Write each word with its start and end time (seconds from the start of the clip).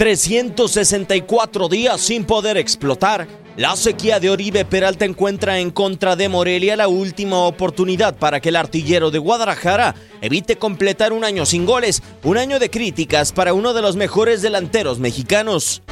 364 0.00 1.68
días 1.68 2.00
sin 2.00 2.24
poder 2.24 2.56
explotar. 2.56 3.28
La 3.58 3.76
sequía 3.76 4.18
de 4.18 4.30
Oribe 4.30 4.64
Peralta 4.64 5.04
encuentra 5.04 5.58
en 5.58 5.70
contra 5.70 6.16
de 6.16 6.30
Morelia 6.30 6.74
la 6.74 6.88
última 6.88 7.40
oportunidad 7.40 8.16
para 8.16 8.40
que 8.40 8.48
el 8.48 8.56
artillero 8.56 9.10
de 9.10 9.18
Guadalajara 9.18 9.94
evite 10.22 10.56
completar 10.56 11.12
un 11.12 11.22
año 11.22 11.44
sin 11.44 11.66
goles, 11.66 12.02
un 12.24 12.38
año 12.38 12.58
de 12.58 12.70
críticas 12.70 13.32
para 13.32 13.52
uno 13.52 13.74
de 13.74 13.82
los 13.82 13.96
mejores 13.96 14.40
delanteros 14.40 14.98
mexicanos. 15.00 15.82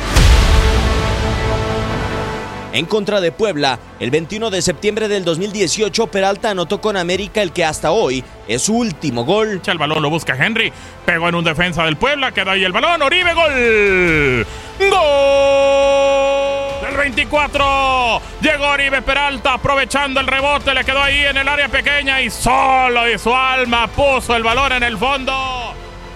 En 2.79 2.87
contra 2.87 3.21
de 3.21 3.33
Puebla, 3.33 3.81
el 3.99 4.13
21 4.13 4.51
de 4.51 4.63
septiembre 4.63 5.09
del 5.09 5.25
2018, 5.25 6.07
Peralta 6.07 6.51
anotó 6.51 6.81
con 6.81 6.97
América 6.97 7.43
el 7.43 7.51
que 7.51 7.65
hasta 7.65 7.91
hoy 7.91 8.23
es 8.47 8.63
su 8.63 8.77
último 8.77 9.25
gol. 9.25 9.61
El 9.67 9.79
balón 9.79 10.01
lo 10.01 10.11
busca 10.11 10.37
Henry, 10.37 10.73
pegó 11.05 11.29
en 11.29 11.35
un 11.35 11.43
defensa 11.43 11.85
del 11.85 11.97
Puebla, 11.97 12.31
queda 12.31 12.53
ahí 12.53 12.63
el 12.63 12.71
balón, 12.71 13.03
Oribe, 13.03 13.35
gol. 13.35 14.47
¡Gol! 14.79 16.87
Del 16.87 16.97
24, 16.97 18.23
llegó 18.43 18.69
Oribe 18.69 19.03
Peralta 19.03 19.55
aprovechando 19.55 20.21
el 20.21 20.29
rebote, 20.29 20.73
le 20.73 20.85
quedó 20.85 21.03
ahí 21.03 21.25
en 21.25 21.37
el 21.37 21.49
área 21.49 21.69
pequeña 21.69 22.23
y 22.23 22.31
solo 22.31 23.03
de 23.03 23.19
su 23.19 23.35
alma 23.35 23.89
puso 23.89 24.37
el 24.37 24.45
balón 24.45 24.71
en 24.71 24.85
el 24.85 24.97
fondo. 24.97 25.58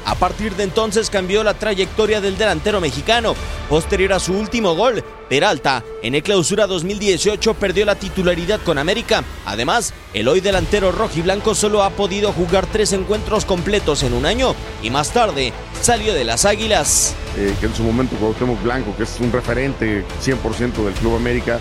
A 0.04 0.14
partir 0.14 0.54
de 0.56 0.64
entonces 0.64 1.10
cambió 1.10 1.44
la 1.44 1.54
trayectoria 1.54 2.20
del 2.20 2.36
delantero 2.36 2.80
mexicano. 2.80 3.34
Posterior 3.68 4.12
a 4.12 4.18
su 4.18 4.34
último 4.34 4.74
gol, 4.74 5.04
Peralta 5.28 5.82
en 6.02 6.14
el 6.14 6.22
clausura 6.22 6.66
2018 6.66 7.54
perdió 7.54 7.86
la 7.86 7.94
titularidad 7.94 8.60
con 8.60 8.76
América. 8.76 9.24
Además, 9.46 9.94
el 10.12 10.28
hoy 10.28 10.40
delantero 10.40 10.92
rojiblanco 10.92 11.54
solo 11.54 11.82
ha 11.82 11.90
podido 11.90 12.32
jugar 12.32 12.66
tres 12.66 12.92
encuentros 12.92 13.46
completos 13.46 14.02
en 14.02 14.12
un 14.12 14.26
año 14.26 14.54
y 14.82 14.90
más 14.90 15.12
tarde 15.12 15.54
salió 15.80 16.12
de 16.12 16.24
las 16.24 16.44
Águilas. 16.44 17.14
Eh, 17.38 17.54
que 17.60 17.66
en 17.66 17.74
su 17.74 17.82
momento 17.82 18.14
Cuauhtémoc 18.16 18.62
Blanco, 18.62 18.94
que 18.94 19.04
es 19.04 19.20
un 19.20 19.32
referente 19.32 20.04
100% 20.22 20.84
del 20.84 20.92
Club 20.94 21.16
América, 21.16 21.58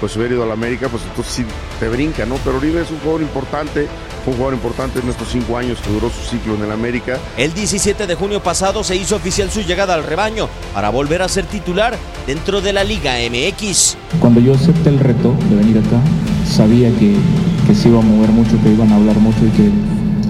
pues 0.00 0.14
hubiera 0.16 0.34
ido 0.34 0.42
a 0.42 0.46
la 0.46 0.52
América, 0.52 0.90
pues 0.90 1.02
entonces 1.04 1.32
sí 1.32 1.46
te 1.80 1.88
brinca, 1.88 2.26
¿no? 2.26 2.36
Pero 2.44 2.58
Oribe 2.58 2.82
es 2.82 2.90
un 2.90 2.98
jugador 2.98 3.22
importante, 3.22 3.88
fue 4.24 4.32
un 4.32 4.38
jugador 4.38 4.54
importante 4.54 5.00
en 5.00 5.08
estos 5.08 5.28
cinco 5.28 5.58
años 5.58 5.78
que 5.80 5.90
duró 5.90 6.08
su 6.08 6.22
ciclo 6.22 6.54
en 6.54 6.62
el 6.62 6.72
América. 6.72 7.18
El 7.36 7.52
17 7.52 8.06
de 8.06 8.14
junio 8.14 8.42
pasado 8.42 8.82
se 8.82 8.96
hizo 8.96 9.16
oficial 9.16 9.50
su 9.50 9.60
llegada 9.60 9.94
al 9.94 10.02
rebaño 10.02 10.48
para 10.72 10.88
volver 10.88 11.20
a 11.20 11.28
ser 11.28 11.44
titular 11.44 11.94
dentro 12.26 12.62
de 12.62 12.72
la 12.72 12.84
Liga 12.84 13.16
MX. 13.30 13.96
Cuando 14.20 14.40
yo 14.40 14.54
acepté 14.54 14.88
el 14.88 14.98
reto 14.98 15.34
de 15.50 15.56
venir 15.56 15.78
acá, 15.78 16.00
sabía 16.48 16.88
que, 16.98 17.14
que 17.66 17.74
se 17.74 17.88
iba 17.88 17.98
a 17.98 18.02
mover 18.02 18.30
mucho, 18.30 18.52
que 18.62 18.70
iban 18.70 18.90
a 18.92 18.96
hablar 18.96 19.16
mucho 19.16 19.44
y 19.44 19.50
que 19.50 19.70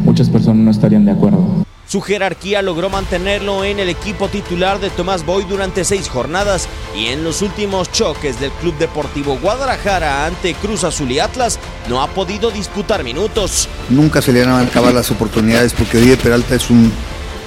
muchas 0.04 0.28
personas 0.28 0.64
no 0.64 0.70
estarían 0.72 1.04
de 1.04 1.12
acuerdo. 1.12 1.63
Su 1.94 2.00
jerarquía 2.00 2.60
logró 2.60 2.90
mantenerlo 2.90 3.62
en 3.62 3.78
el 3.78 3.88
equipo 3.88 4.26
titular 4.26 4.80
de 4.80 4.90
Tomás 4.90 5.24
Boy 5.24 5.44
durante 5.44 5.84
seis 5.84 6.08
jornadas 6.08 6.66
y 6.92 7.06
en 7.06 7.22
los 7.22 7.40
últimos 7.40 7.92
choques 7.92 8.40
del 8.40 8.50
Club 8.50 8.76
Deportivo 8.78 9.38
Guadalajara 9.38 10.26
ante 10.26 10.54
Cruz 10.54 10.82
Azul 10.82 11.12
y 11.12 11.20
Atlas 11.20 11.60
no 11.88 12.02
ha 12.02 12.08
podido 12.08 12.50
disputar 12.50 13.04
minutos. 13.04 13.68
Nunca 13.90 14.20
se 14.20 14.32
le 14.32 14.44
van 14.44 14.50
a 14.50 14.60
acabar 14.62 14.92
las 14.92 15.12
oportunidades 15.12 15.72
porque 15.72 15.98
Oribe 15.98 16.16
Peralta 16.16 16.56
es 16.56 16.68
un, 16.68 16.92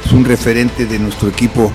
es 0.06 0.13
un 0.13 0.24
referente 0.24 0.86
de 0.86 0.97
nuestro 0.97 1.28
equipo. 1.28 1.69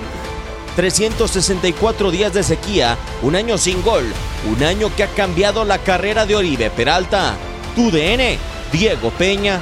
364 0.75 2.09
días 2.09 2.33
de 2.33 2.41
sequía, 2.41 2.97
un 3.21 3.35
año 3.35 3.59
sin 3.59 3.83
gol, 3.83 4.05
un 4.51 4.63
año 4.63 4.89
que 4.95 5.03
ha 5.03 5.09
cambiado 5.09 5.63
la 5.63 5.77
carrera 5.77 6.25
de 6.25 6.35
Oribe 6.35 6.71
Peralta. 6.71 7.35
Tu 7.75 7.91
DN, 7.91 8.39
Diego 8.71 9.11
Peña. 9.11 9.61